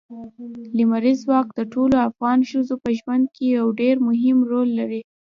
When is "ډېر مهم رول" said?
3.79-4.69